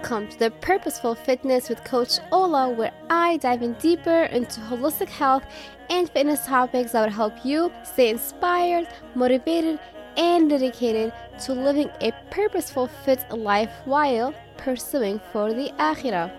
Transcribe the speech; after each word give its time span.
Welcome 0.00 0.28
to 0.28 0.38
the 0.38 0.50
Purposeful 0.50 1.14
Fitness 1.14 1.68
with 1.68 1.84
Coach 1.84 2.20
Ola, 2.32 2.70
where 2.70 2.90
I 3.10 3.36
dive 3.36 3.60
in 3.62 3.74
deeper 3.74 4.22
into 4.22 4.58
holistic 4.60 5.10
health 5.10 5.44
and 5.90 6.08
fitness 6.08 6.46
topics 6.46 6.92
that 6.92 7.02
will 7.02 7.12
help 7.12 7.44
you 7.44 7.70
stay 7.84 8.08
inspired, 8.08 8.88
motivated, 9.14 9.78
and 10.16 10.48
dedicated 10.48 11.12
to 11.40 11.52
living 11.52 11.90
a 12.00 12.12
purposeful, 12.30 12.86
fit 12.86 13.30
life 13.30 13.70
while 13.84 14.34
pursuing 14.56 15.20
for 15.32 15.52
the 15.52 15.68
Akhirah. 15.78 16.30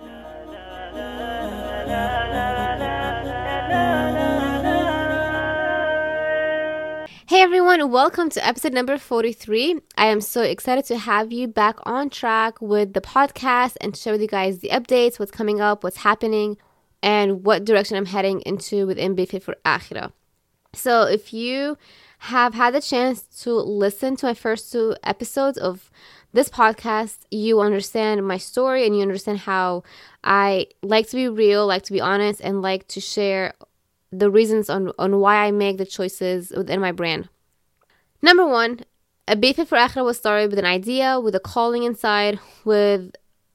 Hey 7.32 7.44
everyone, 7.44 7.92
welcome 7.92 8.30
to 8.32 8.46
episode 8.46 8.74
number 8.74 8.98
43. 8.98 9.80
I 9.98 10.08
am 10.08 10.20
so 10.20 10.42
excited 10.42 10.84
to 10.88 10.98
have 10.98 11.32
you 11.32 11.48
back 11.48 11.78
on 11.84 12.10
track 12.10 12.60
with 12.60 12.92
the 12.92 13.00
podcast 13.00 13.78
and 13.80 13.96
share 13.96 14.12
with 14.12 14.22
you 14.22 14.28
guys 14.28 14.60
the 14.60 14.68
updates, 14.68 15.18
what's 15.18 15.32
coming 15.32 15.62
up, 15.62 15.82
what's 15.82 15.96
happening, 15.96 16.58
and 17.02 17.46
what 17.46 17.64
direction 17.64 17.96
I'm 17.96 18.08
heading 18.08 18.42
into 18.42 18.86
within 18.86 19.16
Be 19.16 19.26
Fit 19.26 19.44
for 19.44 19.56
Akhira. 19.64 20.12
So, 20.74 21.04
if 21.04 21.32
you 21.32 21.78
have 22.18 22.54
had 22.54 22.74
the 22.74 22.82
chance 22.82 23.22
to 23.44 23.54
listen 23.54 24.18
to 24.18 24.26
my 24.26 24.34
first 24.34 24.70
two 24.70 24.98
episodes 25.02 25.58
of 25.58 25.90
this 26.34 26.50
podcast, 26.50 27.20
you 27.32 27.62
understand 27.62 28.28
my 28.28 28.40
story 28.40 28.86
and 28.86 28.94
you 28.94 29.04
understand 29.04 29.40
how 29.40 29.84
I 30.22 30.68
like 30.84 31.08
to 31.12 31.16
be 31.16 31.30
real, 31.30 31.66
like 31.66 31.84
to 31.84 31.94
be 31.94 32.02
honest, 32.02 32.42
and 32.42 32.62
like 32.62 32.90
to 32.90 33.00
share 33.00 33.54
the 34.12 34.30
reasons 34.30 34.70
on, 34.70 34.92
on 35.00 35.20
why 35.20 35.46
I 35.46 35.52
make 35.52 35.78
the 35.78 35.86
choices 35.86 36.52
within 36.56 36.80
my 36.80 36.92
brand. 36.92 37.30
Number 38.22 38.46
one, 38.46 38.82
a 39.28 39.36
Befit 39.36 39.68
for 39.68 39.78
Akhira 39.78 40.04
was 40.04 40.18
started 40.18 40.50
with 40.50 40.60
an 40.60 40.66
idea, 40.66 41.20
with 41.20 41.36
a 41.36 41.40
calling 41.40 41.84
inside, 41.84 42.40
with 42.66 43.12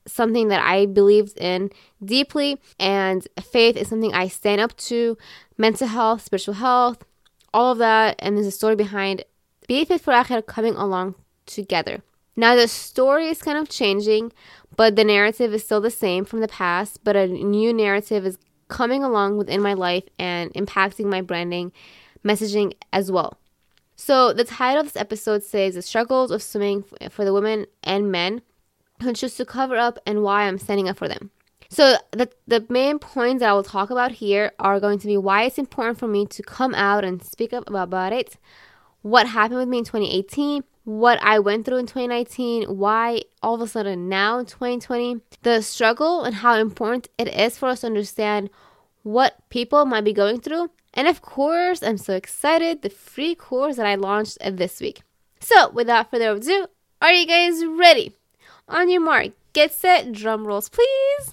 something 0.07 0.49
that 0.49 0.65
I 0.65 0.87
believed 0.87 1.37
in 1.39 1.71
deeply, 2.03 2.61
and 2.79 3.27
faith 3.43 3.77
is 3.77 3.89
something 3.89 4.15
I 4.15 4.29
stand 4.29 4.61
up 4.61 4.77
to, 4.77 5.19
mental 5.59 5.89
health, 5.89 6.23
spiritual 6.23 6.55
health, 6.55 7.05
all 7.53 7.73
of 7.73 7.79
that, 7.79 8.17
and 8.19 8.37
there's 8.37 8.47
a 8.47 8.53
story 8.53 8.77
behind 8.77 9.25
Befit 9.69 10.01
for 10.01 10.13
Akhira 10.13 10.47
coming 10.47 10.77
along 10.77 11.17
together. 11.45 12.03
Now 12.37 12.55
the 12.55 12.69
story 12.69 13.29
is 13.29 13.43
kind 13.43 13.59
of 13.59 13.69
changing, 13.69 14.33
but 14.77 14.95
the 14.95 15.05
narrative 15.05 15.55
is 15.55 15.65
still 15.65 15.81
the 15.81 15.91
same 15.91 16.25
from 16.25 16.41
the 16.41 16.49
past, 16.49 17.03
but 17.03 17.17
a 17.17 17.27
new 17.27 17.73
narrative 17.73 18.27
is 18.27 18.39
coming 18.69 19.03
along 19.03 19.37
within 19.39 19.61
my 19.61 19.75
life 19.75 20.05
and 20.19 20.53
impacting 20.55 21.07
my 21.07 21.21
branding 21.21 21.73
messaging 22.25 22.75
as 22.93 23.11
well. 23.11 23.39
So, 23.97 24.33
the 24.33 24.45
title 24.45 24.81
of 24.81 24.87
this 24.87 25.01
episode 25.01 25.43
says 25.43 25.75
The 25.75 25.83
Struggles 25.83 26.31
of 26.31 26.43
Swimming 26.43 26.85
for 27.09 27.25
the 27.25 27.33
Women 27.33 27.67
and 27.83 28.13
Men 28.13 28.43
who 29.03 29.13
choose 29.15 29.37
to 29.37 29.45
cover 29.45 29.77
up 29.77 29.99
and 30.07 30.23
why 30.23 30.43
I'm 30.43 30.59
standing 30.59 30.89
up 30.89 30.99
for 30.99 31.09
them. 31.09 31.31
So, 31.71 31.97
the, 32.11 32.31
the 32.47 32.65
main 32.69 32.99
points 32.99 33.41
that 33.41 33.49
I 33.49 33.53
will 33.55 33.63
talk 33.63 33.91
about 33.91 34.13
here 34.13 34.53
are 34.59 34.81
going 34.81 34.99
to 34.99 35.07
be 35.07 35.17
why 35.17 35.45
it's 35.45 35.59
important 35.59 35.99
for 35.99 36.07
me 36.07 36.27
to 36.27 36.43
come 36.43 36.75
out 36.75 37.05
and 37.05 37.25
speak 37.25 37.53
up 37.53 37.71
about 37.71 38.13
it, 38.13 38.37
what 39.03 39.29
happened 39.29 39.61
with 39.61 39.69
me 39.69 39.79
in 39.79 39.85
2018, 39.85 40.63
what 40.87 41.21
I 41.21 41.41
went 41.41 41.67
through 41.67 41.79
in 41.79 41.87
2019, 41.87 42.79
why 42.79 43.23
all 43.43 43.57
of 43.57 43.61
a 43.61 43.67
sudden 43.67 44.09
now 44.09 44.39
in 44.39 44.47
2020, 44.47 45.21
the 45.43 45.61
struggle 45.61 46.23
and 46.23 46.37
how 46.37 46.55
important 46.55 47.09
it 47.19 47.27
is 47.27 47.59
for 47.59 47.67
us 47.67 47.81
to 47.81 47.89
understand 47.89 48.51
what 49.03 49.37
people 49.49 49.85
might 49.85 50.05
be 50.05 50.13
going 50.13 50.41
through. 50.41 50.71
And 50.95 51.09
of 51.09 51.23
course, 51.23 51.83
I'm 51.83 51.99
so 51.99 52.15
excited 52.15 52.83
the 52.83 52.91
free 52.91 53.35
course 53.35 53.75
that 53.77 53.87
I 53.87 53.97
launched 53.97 54.39
this 54.41 54.81
week. 54.81 55.03
So, 55.41 55.71
without 55.71 56.09
further 56.09 56.31
ado, 56.31 56.69
are 57.03 57.13
you 57.13 57.27
guys 57.27 57.65
ready? 57.67 58.13
On 58.69 58.89
your 58.89 59.01
mark, 59.01 59.33
get 59.55 59.75
set, 59.75 60.13
drum 60.13 60.47
rolls, 60.47 60.69
please. 60.69 61.33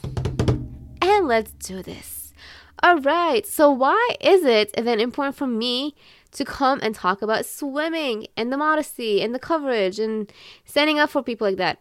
And 1.00 1.28
let's 1.28 1.52
do 1.52 1.84
this. 1.84 2.34
All 2.81 2.97
right, 3.02 3.46
so 3.46 3.69
why 3.69 4.16
is 4.19 4.44
it 4.44 4.74
then 4.75 5.00
important 5.00 5.36
for 5.36 5.47
me 5.47 5.94
to 6.34 6.46
come 6.46 6.80
and 6.82 6.94
talk 6.94 7.22
about 7.22 7.46
swimming 7.46 8.28
and 8.36 8.52
the 8.52 8.58
modesty 8.58 9.22
and 9.22 9.34
the 9.34 9.40
coverage 9.40 10.00
and 10.00 10.32
standing 10.66 11.00
up 11.00 11.10
for 11.10 11.24
people 11.24 11.48
like 11.48 11.58
that, 11.58 11.80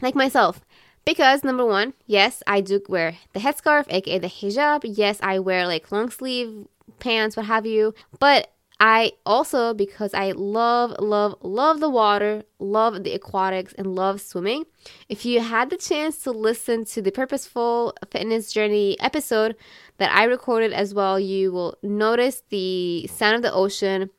like 0.00 0.14
myself. 0.14 0.60
Because 1.04 1.44
number 1.44 1.66
one, 1.66 1.92
yes, 2.06 2.42
I 2.46 2.62
do 2.62 2.80
wear 2.88 3.16
the 3.34 3.40
headscarf, 3.40 3.84
aka 3.90 4.18
the 4.18 4.28
hijab. 4.28 4.80
Yes, 4.84 5.18
I 5.22 5.38
wear 5.38 5.66
like 5.66 5.92
long 5.92 6.08
sleeve 6.10 6.66
pants, 6.98 7.36
what 7.36 7.46
have 7.46 7.66
you. 7.66 7.94
But 8.18 8.53
I 8.80 9.12
also, 9.24 9.72
because 9.72 10.12
I 10.14 10.32
love, 10.32 10.96
love, 10.98 11.36
love 11.42 11.80
the 11.80 11.88
water, 11.88 12.42
love 12.58 13.04
the 13.04 13.12
aquatics, 13.12 13.72
and 13.74 13.94
love 13.94 14.20
swimming. 14.20 14.64
If 15.08 15.24
you 15.24 15.40
had 15.40 15.70
the 15.70 15.76
chance 15.76 16.18
to 16.24 16.32
listen 16.32 16.84
to 16.86 17.00
the 17.00 17.12
Purposeful 17.12 17.94
Fitness 18.10 18.52
Journey 18.52 18.98
episode, 19.00 19.56
that 19.98 20.12
I 20.12 20.24
recorded 20.24 20.72
as 20.72 20.92
well, 20.92 21.20
you 21.20 21.52
will 21.52 21.78
notice 21.82 22.42
the 22.48 23.06
sound 23.06 23.36
of 23.36 23.42
the 23.42 23.52
ocean, 23.52 24.10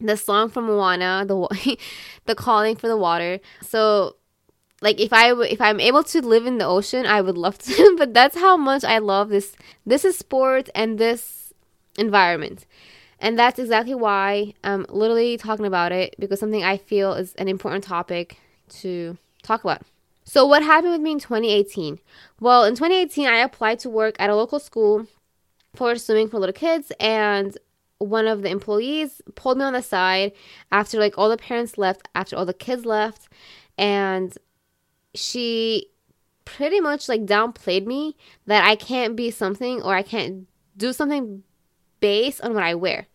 the 0.00 0.16
song 0.16 0.48
from 0.48 0.66
Moana, 0.66 1.24
the 1.26 1.76
the 2.24 2.34
calling 2.34 2.76
for 2.76 2.88
the 2.88 2.96
water. 2.96 3.40
So 3.60 4.16
like 4.80 5.00
if 5.00 5.12
I 5.12 5.32
if 5.42 5.60
I'm 5.60 5.80
able 5.80 6.02
to 6.04 6.20
live 6.22 6.46
in 6.46 6.58
the 6.58 6.66
ocean, 6.66 7.06
I 7.06 7.20
would 7.20 7.38
love 7.38 7.58
to, 7.68 7.94
but 7.98 8.14
that's 8.14 8.36
how 8.36 8.56
much 8.56 8.84
I 8.84 8.98
love 8.98 9.28
this 9.28 9.54
this 9.86 10.04
is 10.04 10.16
sport 10.16 10.70
and 10.74 10.98
this 10.98 11.52
environment. 11.98 12.66
And 13.22 13.38
that's 13.38 13.60
exactly 13.60 13.94
why 13.94 14.52
I'm 14.64 14.84
literally 14.88 15.36
talking 15.36 15.64
about 15.64 15.92
it 15.92 16.16
because 16.18 16.40
something 16.40 16.64
I 16.64 16.76
feel 16.76 17.14
is 17.14 17.34
an 17.34 17.46
important 17.46 17.84
topic 17.84 18.36
to 18.80 19.16
talk 19.44 19.62
about. 19.62 19.82
So, 20.24 20.44
what 20.44 20.64
happened 20.64 20.92
with 20.92 21.00
me 21.00 21.12
in 21.12 21.18
2018? 21.20 22.00
Well, 22.40 22.64
in 22.64 22.74
2018, 22.74 23.28
I 23.28 23.36
applied 23.36 23.78
to 23.80 23.90
work 23.90 24.16
at 24.18 24.28
a 24.28 24.34
local 24.34 24.58
school 24.58 25.06
for 25.74 25.94
swimming 25.96 26.28
for 26.28 26.40
little 26.40 26.52
kids, 26.52 26.90
and 26.98 27.56
one 27.98 28.26
of 28.26 28.42
the 28.42 28.50
employees 28.50 29.22
pulled 29.36 29.58
me 29.58 29.64
on 29.64 29.72
the 29.72 29.82
side 29.82 30.32
after 30.72 30.98
like 30.98 31.16
all 31.16 31.28
the 31.28 31.36
parents 31.36 31.78
left, 31.78 32.08
after 32.16 32.36
all 32.36 32.44
the 32.44 32.52
kids 32.52 32.84
left, 32.84 33.28
and 33.78 34.36
she 35.14 35.86
pretty 36.44 36.80
much 36.80 37.08
like 37.08 37.24
downplayed 37.24 37.86
me 37.86 38.16
that 38.46 38.64
I 38.64 38.74
can't 38.74 39.14
be 39.14 39.30
something 39.30 39.80
or 39.80 39.94
I 39.94 40.02
can't 40.02 40.48
do 40.76 40.92
something 40.92 41.44
based 42.02 42.42
on 42.42 42.52
what 42.52 42.64
I 42.64 42.74
wear. 42.74 43.06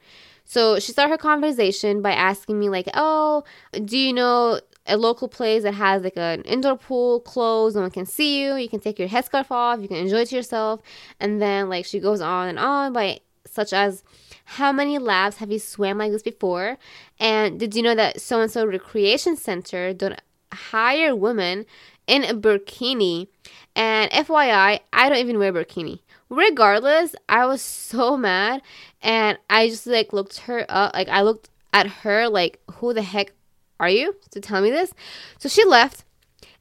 So 0.46 0.80
she 0.80 0.92
started 0.94 1.12
her 1.12 1.18
conversation 1.18 2.02
by 2.02 2.14
asking 2.14 2.58
me 2.58 2.70
like, 2.70 2.88
"Oh, 2.94 3.44
do 3.86 3.98
you 3.98 4.14
know 4.14 4.62
a 4.88 4.98
local 4.98 5.28
place 5.28 5.64
that 5.64 5.74
has 5.74 6.04
like 6.04 6.18
an 6.18 6.42
indoor 6.44 6.78
pool 6.78 7.20
closed 7.20 7.76
no 7.76 7.82
one 7.82 7.92
can 7.92 8.06
see 8.06 8.42
you. 8.42 8.56
You 8.56 8.70
can 8.70 8.80
take 8.80 8.98
your 8.98 9.10
headscarf 9.10 9.52
off. 9.52 9.82
You 9.82 9.88
can 9.88 9.98
enjoy 9.98 10.20
it 10.22 10.30
to 10.30 10.36
yourself. 10.36 10.82
And 11.20 11.42
then 11.42 11.70
like 11.70 11.86
she 11.86 12.00
goes 12.00 12.22
on 12.22 12.48
and 12.48 12.60
on 12.60 12.94
by 12.94 13.20
such 13.46 13.74
as 13.74 14.04
how 14.46 14.72
many 14.72 14.98
laps 14.98 15.38
have 15.38 15.52
you 15.52 15.60
swam 15.60 15.98
like 15.98 16.12
this 16.12 16.24
before? 16.24 16.78
And 17.20 17.60
did 17.60 17.76
you 17.76 17.84
know 17.84 17.96
that 17.96 18.22
so 18.22 18.42
and 18.42 18.52
so 18.52 18.66
recreation 18.66 19.36
center 19.36 19.94
don't 19.94 20.20
hire 20.54 21.16
women 21.16 21.66
in 22.08 22.24
a 22.24 22.34
burkini? 22.34 23.28
And 23.76 24.10
fyi 24.12 24.80
i 24.94 25.10
don't 25.10 25.18
even 25.18 25.38
wear 25.38 25.54
burkini 25.54 26.00
regardless 26.30 27.16
i 27.30 27.46
was 27.46 27.62
so 27.62 28.18
mad 28.18 28.62
and 29.02 29.38
i 29.50 29.68
just 29.68 29.88
like 29.88 30.12
looked 30.12 30.40
her 30.40 30.66
up 30.70 30.94
like 30.94 31.08
i 31.10 31.22
looked 31.22 31.50
at 31.74 31.88
her 31.88 32.28
like 32.28 32.60
who 32.72 32.94
the 32.94 33.02
heck 33.02 33.32
are 33.80 33.90
you 33.90 34.16
to 34.32 34.40
tell 34.40 34.62
me 34.62 34.72
this? 34.72 34.94
So 35.38 35.50
she 35.50 35.64
left. 35.66 36.04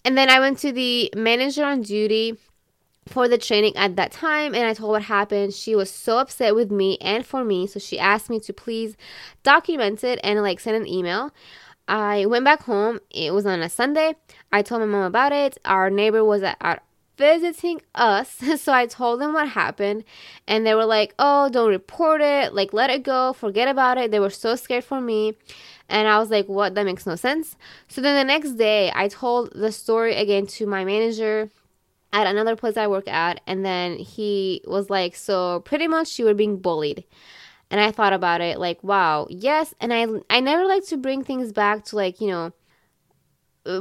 And 0.05 0.17
then 0.17 0.31
I 0.31 0.39
went 0.39 0.59
to 0.59 0.73
the 0.73 1.13
manager 1.17 1.65
on 1.65 1.83
duty 1.83 2.37
for 3.09 3.29
the 3.29 3.39
training 3.39 3.77
at 3.77 3.97
that 3.97 4.13
time 4.13 4.55
and 4.55 4.65
I 4.65 4.75
told 4.75 4.91
what 4.91 5.03
happened. 5.03 5.55
She 5.55 5.75
was 5.75 5.91
so 5.91 6.19
upset 6.19 6.55
with 6.55 6.71
me 6.71 6.99
and 7.01 7.25
for 7.25 7.45
me, 7.45 7.67
so 7.67 7.79
she 7.79 7.99
asked 7.99 8.31
me 8.31 8.41
to 8.41 8.53
please 8.53 8.97
document 9.43 10.05
it 10.05 10.21
and 10.23 10.43
like 10.43 10.61
send 10.61 10.77
an 10.77 10.87
email. 10.87 11.33
I 11.89 12.27
went 12.27 12.45
back 12.45 12.65
home. 12.65 13.01
It 13.11 13.33
was 13.33 13.47
on 13.47 13.63
a 13.63 13.69
Sunday. 13.69 14.17
I 14.53 14.63
told 14.63 14.81
my 14.81 14.87
mom 14.87 15.05
about 15.05 15.33
it. 15.33 15.57
Our 15.65 15.89
neighbor 15.89 16.25
was 16.25 16.43
at 16.43 16.57
our 16.61 16.81
visiting 17.17 17.81
us. 17.95 18.43
So 18.59 18.73
I 18.73 18.87
told 18.87 19.21
them 19.21 19.33
what 19.35 19.49
happened 19.49 20.05
and 20.47 20.67
they 20.67 20.75
were 20.75 20.85
like, 20.85 21.15
"Oh, 21.19 21.49
don't 21.49 21.69
report 21.71 22.21
it. 22.21 22.55
Like 22.55 22.73
let 22.73 22.91
it 22.91 23.03
go. 23.03 23.33
Forget 23.33 23.69
about 23.69 23.99
it." 23.99 24.11
They 24.11 24.21
were 24.21 24.31
so 24.31 24.57
scared 24.57 24.85
for 24.85 25.01
me. 25.01 25.35
And 25.89 26.09
I 26.09 26.19
was 26.19 26.31
like, 26.31 26.47
what? 26.49 26.75
That 26.75 26.85
makes 26.85 27.07
no 27.07 27.15
sense. 27.17 27.57
So 27.89 28.01
then 28.01 28.17
the 28.17 28.25
next 28.33 28.53
day, 28.53 28.91
I 28.95 29.09
told 29.09 29.53
the 29.53 29.71
story 29.71 30.17
again 30.17 30.47
to 30.49 30.67
my 30.67 30.85
manager 30.85 31.51
at 32.13 32.27
another 32.27 32.57
place 32.57 32.77
I 32.77 32.87
work 32.89 33.09
at. 33.09 33.41
And 33.47 33.65
then 33.65 33.97
he 33.97 34.63
was 34.67 34.91
like, 34.91 35.15
so 35.15 35.61
pretty 35.61 35.87
much 35.87 36.19
you 36.19 36.25
were 36.25 36.35
being 36.35 36.59
bullied. 36.59 37.05
And 37.71 37.81
I 37.81 37.91
thought 37.91 38.13
about 38.13 38.41
it 38.41 38.59
like, 38.59 38.83
wow, 38.83 39.27
yes. 39.29 39.75
And 39.81 39.93
I, 39.93 40.07
I 40.31 40.41
never 40.41 40.65
like 40.67 40.87
to 40.87 40.97
bring 40.97 41.25
things 41.25 41.53
back 41.53 41.85
to 41.87 41.97
like, 41.97 42.21
you 42.21 42.29
know, 42.29 42.53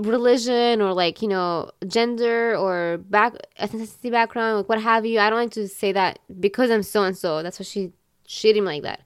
religion 0.01 0.81
or 0.81 0.93
like 0.93 1.21
you 1.21 1.27
know 1.27 1.69
gender 1.87 2.55
or 2.55 2.97
back 2.97 3.33
ethnicity 3.59 4.11
background 4.11 4.57
like 4.57 4.69
what 4.69 4.81
have 4.81 5.05
you 5.05 5.19
i 5.19 5.29
don't 5.29 5.39
like 5.39 5.51
to 5.51 5.67
say 5.67 5.91
that 5.91 6.19
because 6.39 6.71
i'm 6.71 6.83
so 6.83 7.03
and 7.03 7.17
so 7.17 7.43
that's 7.43 7.59
what 7.59 7.67
she 7.67 7.91
treated 8.27 8.61
me 8.61 8.67
like 8.67 8.83
that 8.83 9.01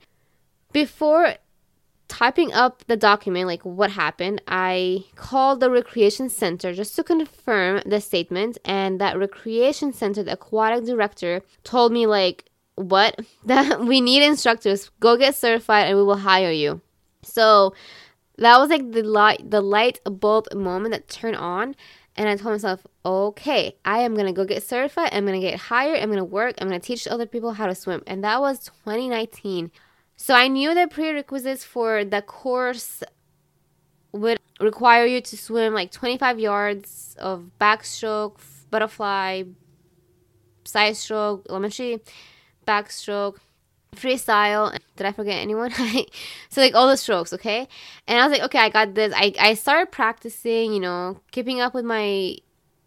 before 0.72 1.36
typing 2.10 2.52
up 2.52 2.84
the 2.88 2.98
document, 2.98 3.48
like 3.48 3.64
what 3.64 3.92
happened, 3.92 4.42
I 4.48 5.06
called 5.16 5.62
the 5.62 5.70
recreation 5.70 6.28
center 6.28 6.74
just 6.74 6.96
to 6.98 7.04
confirm 7.04 7.82
the 7.86 8.02
statement. 8.02 8.58
And 8.66 9.00
that 9.00 9.18
recreation 9.18 9.94
center, 9.94 10.24
the 10.24 10.34
aquatic 10.34 10.86
director, 10.86 11.44
told 11.64 11.94
me, 11.94 12.08
like, 12.08 12.50
what? 12.76 13.20
That 13.46 13.82
we 13.82 14.02
need 14.02 14.24
instructors. 14.24 14.90
Go 15.00 15.16
get 15.16 15.36
certified 15.36 15.88
and 15.88 15.98
we 15.98 16.04
will 16.04 16.18
hire 16.18 16.52
you. 16.52 16.82
So 17.24 17.74
that 18.40 18.58
was 18.58 18.70
like 18.70 18.92
the 18.92 19.04
light 19.04 19.50
the 19.50 19.62
light 19.62 20.00
bulb 20.06 20.48
moment 20.54 20.94
that 20.94 21.08
turned 21.08 21.38
on 21.38 21.76
and 22.20 22.28
I 22.28 22.36
told 22.36 22.54
myself, 22.54 22.86
okay, 23.06 23.78
I 23.86 24.00
am 24.00 24.14
gonna 24.14 24.34
go 24.34 24.44
get 24.44 24.62
certified, 24.62 25.12
I'm 25.14 25.26
gonna 25.26 25.40
get 25.40 25.58
hired, 25.58 26.00
I'm 26.00 26.10
gonna 26.10 26.26
work, 26.26 26.56
I'm 26.60 26.68
gonna 26.68 26.80
teach 26.80 27.08
other 27.08 27.26
people 27.26 27.54
how 27.54 27.68
to 27.68 27.74
swim. 27.74 28.04
And 28.08 28.26
that 28.26 28.42
was 28.42 28.60
2019. 28.84 29.72
So 30.18 30.34
I 30.34 30.50
knew 30.50 30.74
the 30.76 30.90
prerequisites 30.92 31.64
for 31.64 32.04
the 32.04 32.22
course 32.22 33.04
would 34.12 34.38
require 34.60 35.06
you 35.06 35.22
to 35.22 35.38
swim 35.38 35.74
like 35.74 35.92
25 35.92 36.40
yards 36.40 37.16
of 37.20 37.52
backstroke, 37.60 38.42
butterfly, 38.70 39.44
side 40.66 40.98
stroke, 40.98 41.46
elementary, 41.50 42.02
backstroke, 42.68 43.38
freestyle. 43.96 44.78
Did 44.96 45.06
I 45.06 45.12
forget 45.12 45.42
anyone? 45.42 45.72
so 46.50 46.62
like 46.62 46.76
all 46.76 46.88
the 46.88 46.98
strokes, 46.98 47.34
okay? 47.34 47.68
And 48.08 48.20
I 48.20 48.28
was 48.28 48.38
like, 48.38 48.46
okay, 48.48 48.60
I 48.60 48.70
got 48.70 48.96
this. 48.96 49.14
I, 49.16 49.34
I 49.40 49.54
started 49.54 49.92
practicing, 49.92 50.74
you 50.74 50.80
know, 50.80 51.20
keeping 51.32 51.62
up 51.62 51.74
with 51.74 51.86
my 51.86 52.38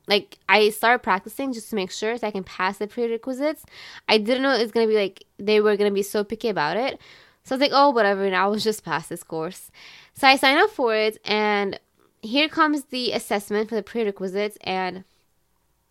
like 0.08 0.38
I 0.48 0.70
started 0.70 0.98
practicing 0.98 1.52
just 1.52 1.70
to 1.70 1.76
make 1.76 1.90
sure 1.90 2.16
so 2.18 2.26
I 2.26 2.30
can 2.30 2.44
pass 2.44 2.78
the 2.78 2.86
prerequisites. 2.86 3.64
I 4.08 4.18
didn't 4.18 4.42
know 4.42 4.52
it 4.52 4.62
was 4.62 4.72
gonna 4.72 4.86
be 4.86 4.96
like 4.96 5.24
they 5.38 5.60
were 5.60 5.76
gonna 5.76 5.92
be 5.92 6.02
so 6.02 6.24
picky 6.24 6.48
about 6.48 6.76
it. 6.76 6.98
So 7.44 7.54
I 7.54 7.58
was 7.58 7.60
like, 7.62 7.72
oh 7.72 7.90
whatever, 7.90 8.24
and 8.24 8.36
I 8.36 8.46
was 8.46 8.64
just 8.64 8.84
pass 8.84 9.08
this 9.08 9.22
course. 9.22 9.70
So 10.14 10.26
I 10.26 10.36
signed 10.36 10.60
up 10.60 10.70
for 10.70 10.94
it 10.94 11.18
and 11.24 11.78
here 12.20 12.48
comes 12.48 12.84
the 12.84 13.12
assessment 13.12 13.68
for 13.68 13.74
the 13.74 13.82
prerequisites 13.82 14.58
and 14.62 15.04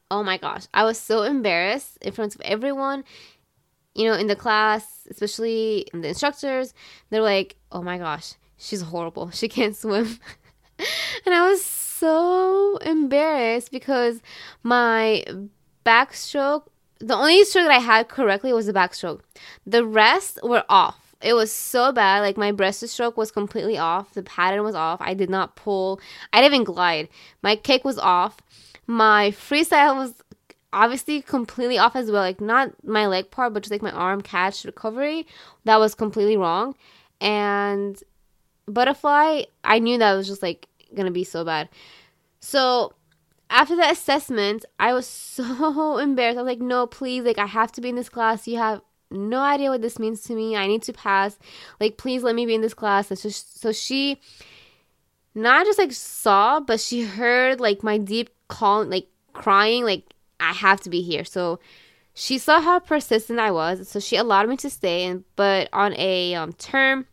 oh 0.09 0.23
my 0.23 0.37
gosh, 0.37 0.67
I 0.73 0.83
was 0.83 0.97
so 0.97 1.23
embarrassed 1.23 1.97
in 2.01 2.11
front 2.11 2.35
of 2.35 2.41
everyone 2.41 3.03
you 3.95 4.05
know, 4.05 4.13
in 4.13 4.27
the 4.27 4.35
class, 4.35 5.07
especially 5.09 5.87
the 5.93 6.07
instructors, 6.07 6.73
they're 7.09 7.21
like, 7.21 7.57
oh 7.71 7.81
my 7.81 7.97
gosh, 7.97 8.33
she's 8.57 8.81
horrible. 8.81 9.31
She 9.31 9.47
can't 9.47 9.75
swim. 9.75 10.19
and 11.25 11.35
I 11.35 11.47
was 11.49 11.63
so 11.63 12.77
embarrassed 12.77 13.71
because 13.71 14.21
my 14.63 15.25
backstroke, 15.85 16.67
the 16.99 17.15
only 17.15 17.43
stroke 17.45 17.67
that 17.67 17.75
I 17.75 17.79
had 17.79 18.07
correctly 18.07 18.53
was 18.53 18.65
the 18.65 18.73
backstroke. 18.73 19.21
The 19.65 19.85
rest 19.85 20.39
were 20.43 20.63
off. 20.69 21.15
It 21.21 21.33
was 21.33 21.51
so 21.51 21.91
bad. 21.91 22.21
Like 22.21 22.37
my 22.37 22.51
breaststroke 22.51 23.15
was 23.15 23.31
completely 23.31 23.77
off. 23.77 24.13
The 24.13 24.23
pattern 24.23 24.63
was 24.63 24.75
off. 24.75 24.99
I 25.01 25.13
did 25.13 25.29
not 25.29 25.55
pull. 25.55 25.99
I 26.33 26.41
didn't 26.41 26.55
even 26.55 26.63
glide. 26.63 27.09
My 27.43 27.55
kick 27.55 27.85
was 27.85 27.99
off. 27.99 28.37
My 28.87 29.31
freestyle 29.31 29.95
was 29.95 30.15
obviously 30.73 31.21
completely 31.21 31.77
off 31.77 31.95
as 31.95 32.11
well. 32.11 32.21
Like 32.21 32.41
not 32.41 32.71
my 32.85 33.07
leg 33.07 33.31
part, 33.31 33.53
but 33.53 33.63
just 33.63 33.71
like 33.71 33.81
my 33.81 33.91
arm 33.91 34.21
catch 34.21 34.65
recovery. 34.65 35.27
That 35.65 35.79
was 35.79 35.95
completely 35.95 36.37
wrong. 36.37 36.75
And 37.19 38.01
butterfly, 38.67 39.43
I 39.63 39.79
knew 39.79 39.97
that 39.97 40.13
was 40.13 40.27
just 40.27 40.41
like 40.41 40.67
gonna 40.95 41.11
be 41.11 41.23
so 41.23 41.43
bad. 41.43 41.69
So 42.39 42.93
after 43.49 43.75
the 43.75 43.89
assessment, 43.89 44.65
I 44.79 44.93
was 44.93 45.05
so 45.07 45.97
embarrassed. 45.97 46.37
I 46.37 46.41
was 46.41 46.49
like, 46.49 46.59
no, 46.59 46.87
please, 46.87 47.23
like 47.23 47.37
I 47.37 47.47
have 47.47 47.71
to 47.73 47.81
be 47.81 47.89
in 47.89 47.95
this 47.95 48.09
class. 48.09 48.47
You 48.47 48.57
have 48.57 48.81
no 49.11 49.41
idea 49.41 49.69
what 49.69 49.81
this 49.81 49.99
means 49.99 50.21
to 50.23 50.35
me. 50.35 50.55
I 50.55 50.67
need 50.67 50.83
to 50.83 50.93
pass. 50.93 51.37
Like, 51.79 51.97
please 51.97 52.23
let 52.23 52.33
me 52.33 52.45
be 52.45 52.55
in 52.55 52.61
this 52.61 52.73
class. 52.73 53.11
And 53.11 53.19
so, 53.19 53.29
so 53.29 53.71
she 53.71 54.21
not 55.35 55.65
just 55.65 55.79
like 55.79 55.91
saw, 55.91 56.59
but 56.59 56.79
she 56.79 57.03
heard 57.03 57.59
like 57.59 57.83
my 57.83 57.97
deep 57.97 58.29
call, 58.47 58.85
like 58.85 59.07
crying, 59.33 59.83
like 59.83 60.13
I 60.41 60.53
have 60.53 60.81
to 60.81 60.89
be 60.89 61.01
here. 61.01 61.23
So 61.23 61.59
she 62.13 62.37
saw 62.37 62.59
how 62.59 62.79
persistent 62.79 63.39
I 63.39 63.51
was, 63.51 63.87
so 63.87 63.99
she 63.99 64.17
allowed 64.17 64.49
me 64.49 64.57
to 64.57 64.69
stay. 64.69 65.05
And 65.05 65.23
but 65.35 65.69
on 65.71 65.95
a 65.97 66.35
um, 66.35 66.53
term 66.53 67.05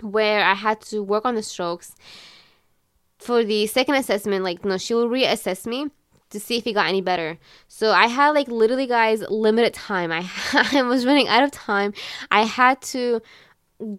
where 0.00 0.44
I 0.44 0.54
had 0.54 0.80
to 0.82 1.02
work 1.02 1.24
on 1.24 1.34
the 1.34 1.42
strokes 1.42 1.94
for 3.18 3.44
the 3.44 3.66
second 3.66 3.96
assessment, 3.96 4.44
like 4.44 4.64
no, 4.64 4.78
she 4.78 4.94
will 4.94 5.08
reassess 5.08 5.66
me 5.66 5.88
to 6.30 6.38
see 6.38 6.56
if 6.56 6.66
it 6.66 6.74
got 6.74 6.86
any 6.86 7.00
better. 7.00 7.38
So 7.66 7.90
I 7.90 8.06
had 8.06 8.30
like 8.30 8.48
literally, 8.48 8.86
guys, 8.86 9.22
limited 9.28 9.74
time. 9.74 10.12
I 10.12 10.30
I 10.72 10.82
was 10.82 11.04
running 11.04 11.28
out 11.28 11.42
of 11.42 11.50
time. 11.50 11.92
I 12.30 12.44
had 12.44 12.80
to 12.82 13.20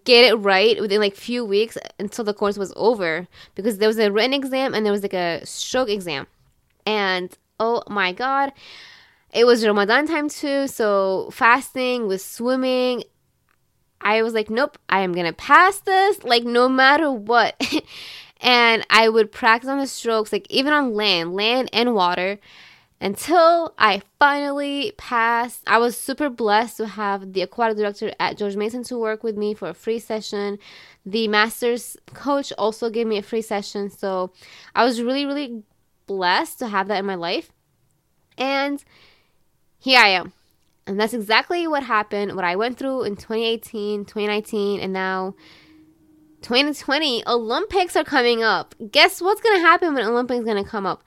get 0.04 0.24
it 0.24 0.34
right 0.36 0.80
within 0.80 1.00
like 1.00 1.16
few 1.16 1.44
weeks 1.44 1.76
until 1.98 2.24
the 2.24 2.34
course 2.34 2.56
was 2.56 2.72
over 2.76 3.26
because 3.54 3.78
there 3.78 3.88
was 3.88 3.98
a 3.98 4.12
written 4.12 4.32
exam 4.32 4.74
and 4.74 4.86
there 4.86 4.92
was 4.92 5.02
like 5.02 5.14
a 5.14 5.44
stroke 5.44 5.88
exam 5.88 6.26
and 6.86 7.36
Oh 7.58 7.82
my 7.88 8.12
god. 8.12 8.52
It 9.32 9.44
was 9.46 9.64
Ramadan 9.66 10.06
time 10.06 10.28
too, 10.28 10.66
so 10.66 11.30
fasting 11.32 12.06
with 12.06 12.20
swimming. 12.20 13.04
I 14.00 14.22
was 14.22 14.34
like, 14.34 14.50
nope, 14.50 14.78
I 14.88 15.00
am 15.00 15.12
gonna 15.12 15.32
pass 15.32 15.80
this, 15.80 16.22
like 16.24 16.44
no 16.44 16.68
matter 16.68 17.10
what. 17.10 17.60
and 18.40 18.84
I 18.90 19.08
would 19.08 19.32
practice 19.32 19.70
on 19.70 19.78
the 19.78 19.86
strokes, 19.86 20.32
like 20.32 20.46
even 20.50 20.72
on 20.72 20.94
land, 20.94 21.34
land 21.34 21.70
and 21.72 21.94
water, 21.94 22.38
until 23.00 23.74
I 23.78 24.02
finally 24.18 24.92
passed. 24.98 25.62
I 25.66 25.78
was 25.78 25.96
super 25.96 26.28
blessed 26.28 26.76
to 26.78 26.86
have 26.86 27.32
the 27.32 27.42
aquatic 27.42 27.76
director 27.76 28.12
at 28.20 28.36
George 28.36 28.56
Mason 28.56 28.82
to 28.84 28.98
work 28.98 29.22
with 29.22 29.36
me 29.36 29.54
for 29.54 29.68
a 29.68 29.74
free 29.74 29.98
session. 29.98 30.58
The 31.06 31.26
master's 31.28 31.96
coach 32.12 32.52
also 32.58 32.90
gave 32.90 33.06
me 33.06 33.18
a 33.18 33.22
free 33.22 33.42
session, 33.42 33.88
so 33.88 34.32
I 34.74 34.84
was 34.84 35.00
really, 35.00 35.24
really 35.24 35.62
blessed 36.06 36.58
to 36.60 36.68
have 36.68 36.88
that 36.88 36.98
in 36.98 37.06
my 37.06 37.14
life. 37.14 37.52
And 38.38 38.82
here 39.78 40.00
I 40.00 40.08
am. 40.08 40.32
And 40.86 40.98
that's 40.98 41.14
exactly 41.14 41.66
what 41.66 41.84
happened, 41.84 42.34
what 42.34 42.44
I 42.44 42.56
went 42.56 42.78
through 42.78 43.04
in 43.04 43.14
2018, 43.16 44.04
2019, 44.04 44.80
and 44.80 44.92
now 44.92 45.34
2020. 46.42 47.26
Olympics 47.26 47.94
are 47.96 48.04
coming 48.04 48.42
up. 48.42 48.74
Guess 48.90 49.20
what's 49.20 49.40
going 49.40 49.56
to 49.56 49.62
happen 49.62 49.94
when 49.94 50.04
Olympics 50.04 50.40
are 50.40 50.44
going 50.44 50.62
to 50.62 50.68
come 50.68 50.86
up? 50.86 51.02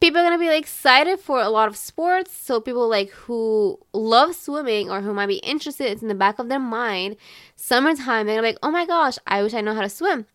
People 0.00 0.20
are 0.20 0.24
going 0.24 0.38
to 0.38 0.38
be 0.38 0.48
like 0.48 0.60
excited 0.60 1.18
for 1.18 1.40
a 1.40 1.48
lot 1.48 1.68
of 1.68 1.76
sports. 1.76 2.36
So 2.36 2.60
people 2.60 2.88
like 2.88 3.10
who 3.10 3.80
love 3.92 4.36
swimming 4.36 4.90
or 4.90 5.00
who 5.00 5.12
might 5.12 5.26
be 5.26 5.36
interested, 5.38 5.90
it's 5.90 6.02
in 6.02 6.08
the 6.08 6.14
back 6.14 6.38
of 6.38 6.48
their 6.48 6.60
mind. 6.60 7.16
Summertime, 7.56 8.26
they're 8.26 8.42
like, 8.42 8.58
oh 8.62 8.70
my 8.70 8.86
gosh, 8.86 9.18
I 9.26 9.42
wish 9.42 9.54
I 9.54 9.60
know 9.60 9.74
how 9.74 9.80
to 9.80 9.88
swim. 9.88 10.26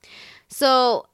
So 0.48 1.06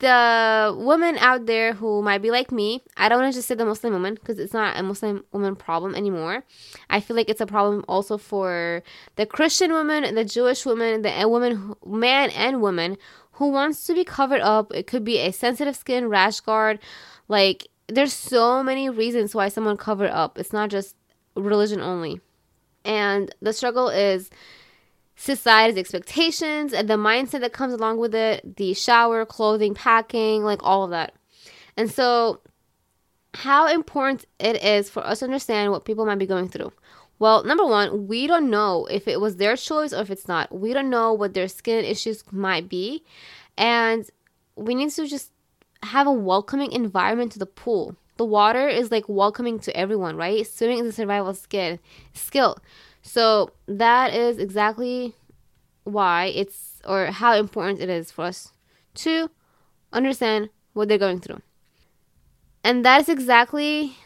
the 0.00 0.74
woman 0.76 1.16
out 1.18 1.46
there 1.46 1.74
who 1.74 2.02
might 2.02 2.22
be 2.22 2.30
like 2.30 2.50
me, 2.50 2.82
I 2.96 3.08
don't 3.08 3.20
want 3.20 3.32
to 3.32 3.38
just 3.38 3.46
say 3.46 3.54
the 3.54 3.64
Muslim 3.64 3.92
woman 3.92 4.14
because 4.14 4.38
it's 4.38 4.52
not 4.52 4.76
a 4.76 4.82
Muslim 4.82 5.24
woman 5.32 5.54
problem 5.54 5.94
anymore. 5.94 6.44
I 6.88 7.00
feel 7.00 7.16
like 7.16 7.28
it's 7.28 7.40
a 7.40 7.46
problem 7.46 7.84
also 7.88 8.18
for 8.18 8.82
the 9.16 9.26
Christian 9.26 9.72
woman, 9.72 10.14
the 10.14 10.24
Jewish 10.24 10.66
woman, 10.66 11.02
the 11.02 11.28
woman, 11.28 11.74
man 11.86 12.30
and 12.30 12.60
woman 12.60 12.96
who 13.32 13.50
wants 13.50 13.86
to 13.86 13.94
be 13.94 14.04
covered 14.04 14.40
up. 14.40 14.72
It 14.74 14.86
could 14.86 15.04
be 15.04 15.18
a 15.18 15.32
sensitive 15.32 15.76
skin, 15.76 16.08
rash 16.08 16.40
guard. 16.40 16.80
Like, 17.28 17.68
there's 17.86 18.12
so 18.12 18.62
many 18.62 18.90
reasons 18.90 19.34
why 19.34 19.48
someone 19.48 19.76
cover 19.76 20.08
up. 20.08 20.36
It's 20.36 20.52
not 20.52 20.70
just 20.70 20.96
religion 21.36 21.80
only. 21.80 22.20
And 22.84 23.32
the 23.40 23.52
struggle 23.52 23.88
is 23.88 24.30
society's 25.20 25.76
expectations 25.76 26.72
and 26.72 26.88
the 26.88 26.94
mindset 26.94 27.40
that 27.40 27.52
comes 27.52 27.74
along 27.74 27.98
with 27.98 28.14
it, 28.14 28.56
the 28.56 28.72
shower, 28.72 29.26
clothing, 29.26 29.74
packing, 29.74 30.42
like 30.42 30.60
all 30.62 30.82
of 30.82 30.90
that. 30.90 31.12
And 31.76 31.90
so, 31.90 32.40
how 33.34 33.68
important 33.68 34.24
it 34.38 34.64
is 34.64 34.88
for 34.88 35.06
us 35.06 35.18
to 35.18 35.26
understand 35.26 35.72
what 35.72 35.84
people 35.84 36.06
might 36.06 36.18
be 36.18 36.26
going 36.26 36.48
through. 36.48 36.72
Well, 37.18 37.44
number 37.44 37.66
one, 37.66 38.08
we 38.08 38.26
don't 38.26 38.48
know 38.48 38.86
if 38.86 39.06
it 39.06 39.20
was 39.20 39.36
their 39.36 39.56
choice 39.56 39.92
or 39.92 40.00
if 40.00 40.10
it's 40.10 40.26
not. 40.26 40.58
We 40.58 40.72
don't 40.72 40.88
know 40.88 41.12
what 41.12 41.34
their 41.34 41.48
skin 41.48 41.84
issues 41.84 42.24
might 42.32 42.70
be. 42.70 43.04
And 43.58 44.08
we 44.56 44.74
need 44.74 44.88
to 44.92 45.06
just 45.06 45.32
have 45.82 46.06
a 46.06 46.12
welcoming 46.12 46.72
environment 46.72 47.32
to 47.32 47.38
the 47.38 47.44
pool. 47.44 47.94
The 48.16 48.24
water 48.24 48.68
is 48.68 48.90
like 48.90 49.04
welcoming 49.06 49.58
to 49.60 49.76
everyone, 49.76 50.16
right? 50.16 50.46
Swimming 50.46 50.78
is 50.78 50.86
a 50.86 50.92
survival 50.92 51.34
skill. 51.34 51.78
Skill. 52.14 52.56
So 53.02 53.52
that 53.66 54.14
is 54.14 54.38
exactly 54.38 55.14
why 55.84 56.26
it's 56.26 56.80
or 56.86 57.06
how 57.06 57.34
important 57.34 57.80
it 57.80 57.88
is 57.88 58.10
for 58.10 58.26
us 58.26 58.52
to 58.94 59.30
understand 59.92 60.50
what 60.72 60.88
they're 60.88 60.98
going 60.98 61.20
through. 61.20 61.40
And 62.62 62.84
that 62.84 63.02
is 63.02 63.08
exactly 63.08 63.96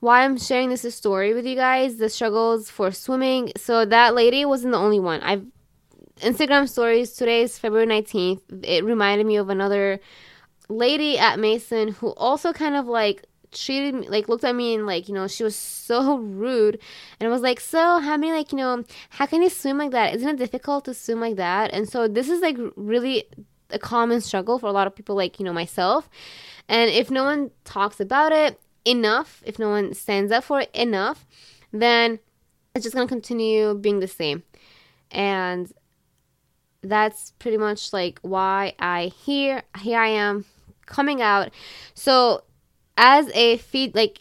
why 0.00 0.24
I'm 0.24 0.38
sharing 0.38 0.70
this 0.70 0.94
story 0.94 1.34
with 1.34 1.44
you 1.46 1.56
guys 1.56 1.96
the 1.96 2.08
struggles 2.08 2.70
for 2.70 2.90
swimming. 2.90 3.52
So 3.56 3.84
that 3.84 4.14
lady 4.14 4.44
wasn't 4.44 4.72
the 4.72 4.78
only 4.78 5.00
one. 5.00 5.20
I've 5.22 5.46
Instagram 6.20 6.68
stories 6.68 7.12
today 7.12 7.42
is 7.42 7.58
February 7.58 7.86
19th. 7.86 8.64
It 8.64 8.84
reminded 8.84 9.24
me 9.26 9.36
of 9.36 9.50
another 9.50 10.00
lady 10.68 11.16
at 11.16 11.38
Mason 11.38 11.88
who 11.88 12.08
also 12.14 12.52
kind 12.52 12.74
of 12.74 12.86
like 12.86 13.24
treated 13.52 13.94
me 13.94 14.08
like 14.08 14.28
looked 14.28 14.44
at 14.44 14.54
me 14.54 14.74
and 14.74 14.86
like 14.86 15.08
you 15.08 15.14
know 15.14 15.26
she 15.26 15.44
was 15.44 15.56
so 15.56 16.16
rude 16.18 16.78
and 17.18 17.28
I 17.28 17.30
was 17.30 17.42
like 17.42 17.60
so 17.60 17.98
how 17.98 18.16
many 18.16 18.32
like 18.32 18.52
you 18.52 18.58
know 18.58 18.84
how 19.10 19.26
can 19.26 19.42
you 19.42 19.50
swim 19.50 19.78
like 19.78 19.92
that? 19.92 20.14
Isn't 20.14 20.28
it 20.28 20.36
difficult 20.38 20.84
to 20.86 20.94
swim 20.94 21.20
like 21.20 21.36
that? 21.36 21.72
And 21.72 21.88
so 21.88 22.08
this 22.08 22.28
is 22.28 22.40
like 22.40 22.56
really 22.76 23.24
a 23.70 23.78
common 23.78 24.20
struggle 24.20 24.58
for 24.58 24.66
a 24.66 24.72
lot 24.72 24.86
of 24.86 24.94
people 24.94 25.14
like 25.16 25.38
you 25.38 25.44
know 25.44 25.52
myself. 25.52 26.08
And 26.68 26.90
if 26.90 27.10
no 27.10 27.24
one 27.24 27.50
talks 27.64 28.00
about 28.00 28.32
it 28.32 28.60
enough 28.84 29.42
if 29.44 29.58
no 29.58 29.68
one 29.68 29.92
stands 29.92 30.32
up 30.32 30.44
for 30.44 30.60
it 30.60 30.70
enough 30.72 31.26
then 31.72 32.18
it's 32.74 32.84
just 32.84 32.94
going 32.94 33.06
to 33.06 33.12
continue 33.12 33.74
being 33.74 34.00
the 34.00 34.08
same. 34.08 34.42
And 35.10 35.70
that's 36.82 37.32
pretty 37.38 37.56
much 37.56 37.92
like 37.92 38.20
why 38.22 38.74
I 38.78 39.06
here 39.24 39.62
here 39.80 39.98
I 39.98 40.08
am 40.08 40.44
coming 40.86 41.20
out. 41.20 41.50
So 41.94 42.44
as 42.98 43.30
a 43.32 43.56
feed 43.58 43.94
like 43.94 44.20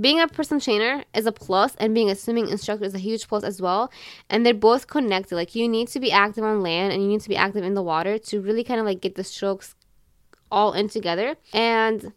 being 0.00 0.20
a 0.20 0.28
personal 0.28 0.60
trainer 0.60 1.04
is 1.12 1.26
a 1.26 1.32
plus 1.32 1.74
and 1.76 1.94
being 1.94 2.08
a 2.08 2.14
swimming 2.14 2.48
instructor 2.48 2.86
is 2.86 2.94
a 2.94 2.98
huge 2.98 3.28
plus 3.28 3.44
as 3.44 3.60
well. 3.60 3.92
And 4.30 4.46
they're 4.46 4.54
both 4.54 4.86
connected. 4.86 5.34
Like 5.34 5.54
you 5.54 5.68
need 5.68 5.88
to 5.88 6.00
be 6.00 6.10
active 6.10 6.44
on 6.44 6.62
land 6.62 6.92
and 6.92 7.02
you 7.02 7.08
need 7.08 7.20
to 7.20 7.28
be 7.28 7.36
active 7.36 7.62
in 7.62 7.74
the 7.74 7.82
water 7.82 8.18
to 8.18 8.40
really 8.40 8.64
kind 8.64 8.80
of 8.80 8.86
like 8.86 9.02
get 9.02 9.16
the 9.16 9.24
strokes 9.24 9.74
all 10.50 10.72
in 10.72 10.88
together. 10.88 11.36
And 11.52 12.12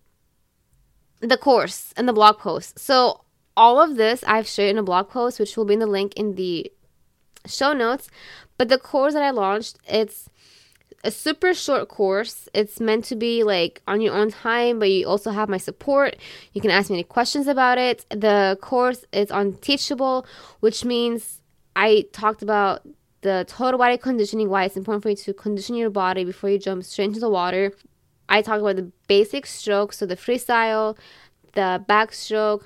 the 1.19 1.37
course 1.37 1.93
and 1.97 2.07
the 2.07 2.13
blog 2.13 2.37
post. 2.37 2.79
So 2.79 3.21
all 3.57 3.81
of 3.81 3.95
this 3.95 4.21
i've 4.27 4.45
shared 4.45 4.71
in 4.71 4.77
a 4.77 4.83
blog 4.83 5.07
post 5.07 5.39
which 5.39 5.55
will 5.55 5.63
be 5.63 5.73
in 5.73 5.79
the 5.79 5.87
link 5.87 6.13
in 6.15 6.35
the 6.35 6.71
show 7.45 7.73
notes. 7.73 8.09
But 8.57 8.69
the 8.69 8.77
course 8.77 9.13
that 9.13 9.23
i 9.23 9.31
launched 9.31 9.79
it's 9.87 10.29
a 11.05 11.11
super 11.11 11.53
short 11.53 11.87
course. 11.87 12.49
It's 12.53 12.79
meant 12.79 13.05
to 13.05 13.15
be 13.15 13.43
like 13.43 13.81
on 13.87 14.01
your 14.01 14.13
own 14.13 14.31
time, 14.31 14.79
but 14.79 14.89
you 14.89 15.07
also 15.07 15.31
have 15.31 15.47
my 15.47 15.57
support. 15.57 16.17
You 16.53 16.61
can 16.61 16.71
ask 16.71 16.89
me 16.89 16.97
any 16.97 17.03
questions 17.03 17.47
about 17.47 17.77
it. 17.77 18.05
The 18.09 18.57
course 18.61 19.05
is 19.13 19.31
on 19.31 19.53
Teachable, 19.53 20.25
which 20.59 20.83
means 20.83 21.41
I 21.75 22.07
talked 22.11 22.41
about 22.41 22.81
the 23.21 23.45
total 23.47 23.77
body 23.77 23.97
conditioning, 23.97 24.49
why 24.49 24.65
it's 24.65 24.77
important 24.77 25.03
for 25.03 25.09
you 25.09 25.15
to 25.15 25.33
condition 25.33 25.75
your 25.75 25.89
body 25.89 26.23
before 26.25 26.49
you 26.49 26.59
jump 26.59 26.83
straight 26.83 27.05
into 27.05 27.19
the 27.19 27.29
water. 27.29 27.71
I 28.27 28.41
talked 28.41 28.61
about 28.61 28.75
the 28.75 28.91
basic 29.07 29.45
strokes, 29.45 29.97
so 29.97 30.05
the 30.05 30.15
freestyle, 30.15 30.97
the 31.53 31.83
backstroke, 31.87 32.63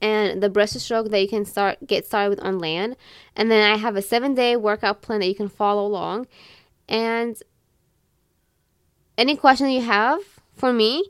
and 0.00 0.42
the 0.42 0.48
breaststroke 0.48 1.10
that 1.10 1.20
you 1.20 1.28
can 1.28 1.44
start 1.44 1.78
get 1.86 2.06
started 2.06 2.30
with 2.30 2.40
on 2.40 2.58
land. 2.58 2.96
And 3.36 3.50
then 3.50 3.70
I 3.70 3.76
have 3.76 3.96
a 3.96 4.02
seven 4.02 4.34
day 4.34 4.56
workout 4.56 5.02
plan 5.02 5.20
that 5.20 5.26
you 5.26 5.34
can 5.34 5.48
follow 5.48 5.84
along. 5.86 6.26
And 6.88 7.40
any 9.20 9.36
question 9.36 9.68
you 9.68 9.82
have 9.82 10.20
for 10.56 10.72
me, 10.72 11.04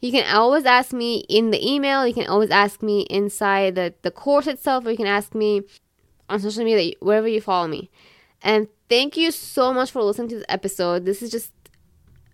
you 0.00 0.10
can 0.10 0.24
always 0.34 0.64
ask 0.64 0.92
me 0.92 1.18
in 1.28 1.50
the 1.50 1.64
email. 1.64 2.06
You 2.06 2.14
can 2.14 2.26
always 2.26 2.50
ask 2.50 2.82
me 2.82 3.02
inside 3.02 3.74
the, 3.74 3.94
the 4.00 4.10
course 4.10 4.46
itself, 4.46 4.86
or 4.86 4.90
you 4.90 4.96
can 4.96 5.06
ask 5.06 5.34
me 5.34 5.62
on 6.30 6.40
social 6.40 6.64
media, 6.64 6.94
wherever 7.00 7.28
you 7.28 7.42
follow 7.42 7.68
me. 7.68 7.90
And 8.42 8.68
thank 8.88 9.18
you 9.18 9.30
so 9.30 9.72
much 9.72 9.90
for 9.90 10.02
listening 10.02 10.28
to 10.28 10.36
this 10.36 10.44
episode. 10.48 11.04
This 11.04 11.22
is 11.22 11.30
just 11.30 11.52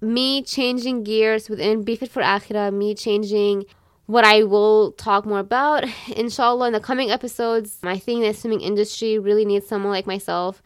me 0.01 0.41
changing 0.43 1.03
gears 1.03 1.51
within 1.51 1.83
Be 1.83 1.97
Fit 1.97 2.11
for 2.11 2.23
Akhira, 2.23 2.73
me 2.73 2.95
changing 2.95 3.65
what 4.07 4.25
I 4.25 4.45
will 4.45 4.93
talk 4.93 5.27
more 5.27 5.41
about. 5.41 5.85
Inshallah, 6.17 6.69
in 6.69 6.73
the 6.73 6.81
coming 6.81 7.11
episodes, 7.11 7.79
I 7.83 7.99
think 7.99 8.23
the 8.23 8.33
swimming 8.33 8.61
industry 8.61 9.19
really 9.19 9.45
needs 9.45 9.67
someone 9.67 9.93
like 9.93 10.07
myself 10.07 10.63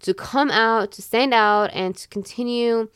to 0.00 0.14
come 0.14 0.50
out, 0.50 0.90
to 0.92 1.02
stand 1.02 1.34
out, 1.34 1.70
and 1.74 1.94
to 1.94 2.08
continue 2.08 2.88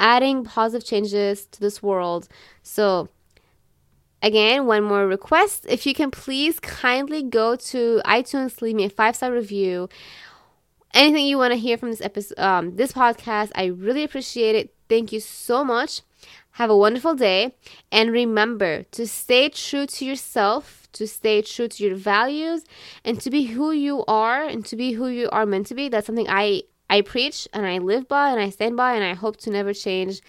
adding 0.00 0.42
positive 0.42 0.84
changes 0.84 1.46
to 1.46 1.60
this 1.60 1.80
world. 1.82 2.26
So, 2.64 3.08
again, 4.22 4.66
one 4.66 4.82
more 4.82 5.06
request. 5.06 5.66
If 5.68 5.86
you 5.86 5.94
can 5.94 6.10
please 6.10 6.58
kindly 6.58 7.22
go 7.22 7.54
to 7.54 8.02
iTunes, 8.04 8.60
leave 8.60 8.74
me 8.74 8.86
a 8.86 8.90
five 8.90 9.14
star 9.14 9.30
review. 9.30 9.88
Anything 10.92 11.26
you 11.26 11.38
want 11.38 11.52
to 11.52 11.58
hear 11.58 11.78
from 11.78 11.90
this 11.90 12.00
episode, 12.00 12.38
um, 12.40 12.74
this 12.74 12.92
podcast, 12.92 13.52
I 13.54 13.66
really 13.66 14.02
appreciate 14.02 14.56
it. 14.56 14.74
Thank 14.88 15.12
you 15.12 15.20
so 15.20 15.62
much. 15.62 16.02
Have 16.52 16.68
a 16.70 16.76
wonderful 16.76 17.14
day. 17.14 17.54
And 17.92 18.10
remember 18.10 18.82
to 18.90 19.06
stay 19.06 19.50
true 19.50 19.86
to 19.86 20.04
yourself, 20.04 20.88
to 20.94 21.06
stay 21.06 21.42
true 21.42 21.68
to 21.68 21.84
your 21.84 21.94
values, 21.94 22.64
and 23.04 23.20
to 23.20 23.30
be 23.30 23.44
who 23.44 23.70
you 23.70 24.04
are 24.08 24.42
and 24.42 24.64
to 24.66 24.74
be 24.74 24.92
who 24.92 25.06
you 25.06 25.28
are 25.30 25.46
meant 25.46 25.68
to 25.68 25.74
be. 25.74 25.88
That's 25.88 26.06
something 26.06 26.26
I 26.28 26.62
I 26.90 27.02
preach 27.02 27.46
and 27.52 27.64
I 27.64 27.78
live 27.78 28.08
by 28.08 28.30
and 28.30 28.40
I 28.40 28.50
stand 28.50 28.76
by 28.76 28.94
and 28.94 29.04
I 29.04 29.14
hope 29.14 29.36
to 29.42 29.50
never 29.50 29.72
change 29.72 30.20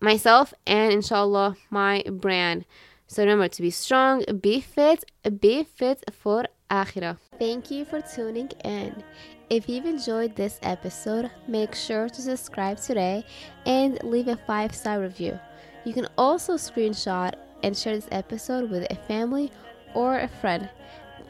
myself 0.00 0.52
and 0.66 0.92
inshallah 0.92 1.56
my 1.70 2.02
brand. 2.10 2.64
So 3.06 3.22
remember 3.22 3.46
to 3.46 3.62
be 3.62 3.70
strong, 3.70 4.24
be 4.40 4.60
fit, 4.60 5.04
be 5.40 5.62
fit 5.62 6.02
for 6.12 6.46
akhirah. 6.68 7.18
Thank 7.38 7.70
you 7.70 7.84
for 7.84 8.00
tuning 8.00 8.50
in. 8.64 9.04
If 9.48 9.68
you've 9.68 9.86
enjoyed 9.86 10.34
this 10.34 10.58
episode, 10.64 11.30
make 11.46 11.72
sure 11.76 12.08
to 12.08 12.20
subscribe 12.20 12.80
today 12.80 13.24
and 13.64 14.02
leave 14.02 14.26
a 14.26 14.36
five 14.36 14.74
star 14.74 14.98
review. 15.00 15.38
You 15.84 15.94
can 15.94 16.08
also 16.18 16.54
screenshot 16.54 17.34
and 17.62 17.76
share 17.76 17.94
this 17.94 18.08
episode 18.10 18.68
with 18.70 18.90
a 18.90 18.96
family 19.06 19.52
or 19.94 20.18
a 20.18 20.26
friend. 20.26 20.68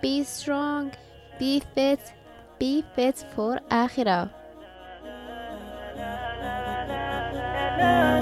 Be 0.00 0.24
strong, 0.24 0.92
be 1.38 1.60
fit, 1.74 2.00
be 2.58 2.82
fit 2.94 3.26
for 3.34 3.60
akhirah. 3.70 4.30
Love. 7.82 8.21